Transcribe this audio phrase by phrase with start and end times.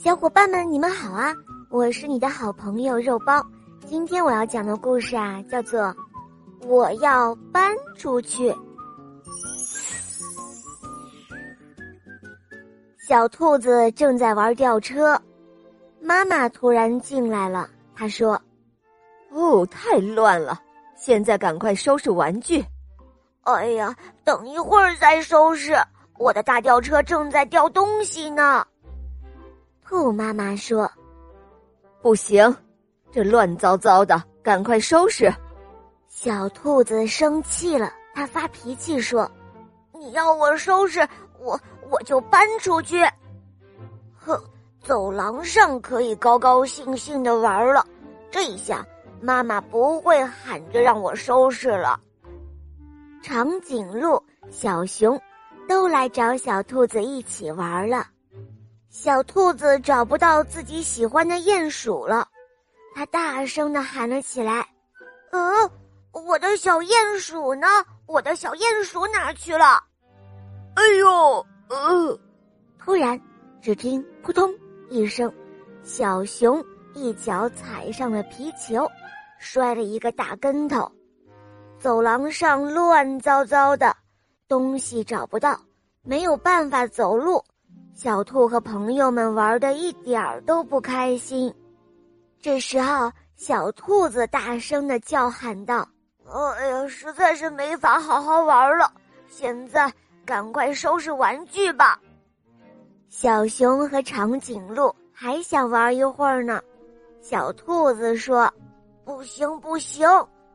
[0.00, 1.34] 小伙伴们，你们好啊！
[1.70, 3.44] 我是你的好朋友肉包。
[3.84, 5.80] 今天我要讲的故事啊，叫做
[6.64, 8.48] 《我要搬出去》。
[13.08, 15.20] 小兔子正在玩吊车，
[16.00, 17.68] 妈妈突然进来了。
[17.92, 18.40] 她说
[19.34, 20.60] ：“哦，太乱了，
[20.96, 22.64] 现在赶快收拾玩具。
[23.42, 25.76] ”“哎呀，等一会儿再收拾，
[26.18, 28.64] 我的大吊车正在吊东西呢。”
[29.88, 30.86] 兔妈妈说
[32.02, 32.54] ：“不行，
[33.10, 35.32] 这乱糟糟的，赶快收拾。”
[36.06, 39.30] 小兔子生气了，它发脾气说
[39.98, 41.00] ：“你要我收拾，
[41.40, 41.58] 我
[41.90, 43.02] 我就搬出去。
[44.14, 44.38] 哼，
[44.82, 47.82] 走廊上可以高高兴兴的玩了，
[48.30, 48.86] 这一下
[49.22, 51.98] 妈妈不会喊着让我收拾了。”
[53.24, 55.18] 长颈鹿、小熊
[55.66, 58.04] 都来找小兔子一起玩了。
[58.90, 62.26] 小兔子找不到自己喜欢的鼹鼠了，
[62.94, 64.66] 它大声的喊了起来
[65.30, 65.70] ：“呃，
[66.12, 67.66] 我的小鼹鼠呢？
[68.06, 69.82] 我的小鼹鼠哪去了？”
[70.74, 72.18] 哎呦，呃！
[72.78, 73.20] 突然，
[73.60, 74.50] 只听扑通
[74.88, 75.30] 一声，
[75.82, 76.64] 小熊
[76.94, 78.88] 一脚踩上了皮球，
[79.38, 80.90] 摔了一个大跟头。
[81.78, 83.94] 走廊上乱糟糟的，
[84.48, 85.60] 东西找不到，
[86.02, 87.44] 没有办法走路。
[88.00, 91.52] 小兔和朋友们玩的一点儿都不开心。
[92.40, 95.84] 这时候，小兔子大声的叫喊道
[96.30, 98.88] ：“哎呀，实在是没法好好玩了！
[99.26, 99.92] 现在
[100.24, 101.98] 赶快收拾玩具吧。”
[103.10, 106.62] 小熊和长颈鹿还想玩一会儿呢。
[107.20, 108.48] 小兔子说
[109.04, 110.08] ：“不行，不行，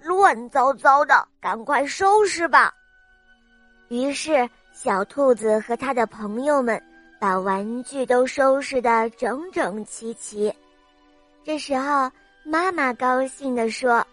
[0.00, 2.72] 乱糟糟的，赶快收拾吧。”
[3.88, 6.82] 于是，小兔子和他的朋友们。
[7.18, 10.52] 把玩具都收拾的整整齐齐。
[11.44, 12.10] 这时候，
[12.44, 14.04] 妈妈高兴地说：“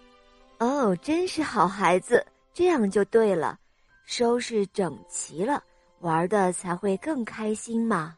[0.60, 3.58] 哦，真是好孩子，这样就对了，
[4.06, 5.64] 收拾整齐了，
[6.00, 8.16] 玩的才会更开心嘛。”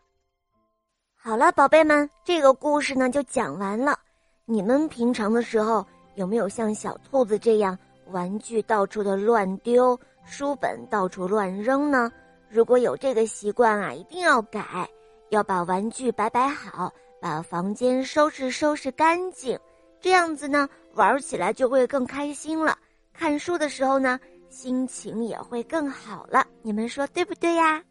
[1.16, 3.98] 好了，宝贝们，这个故事呢就讲完了。
[4.46, 7.78] 你们平常的时候有没有像小兔子这样，
[8.12, 12.12] 玩具到处的乱丢，书本到处乱扔呢？
[12.56, 14.90] 如果有这个习惯啊，一定要改，
[15.28, 16.90] 要把玩具摆摆好，
[17.22, 19.60] 把房间收拾收拾干净，
[20.00, 22.78] 这样子呢，玩起来就会更开心了。
[23.12, 24.18] 看书的时候呢，
[24.50, 26.48] 心情也会更好了。
[26.62, 27.84] 你们说对不对呀？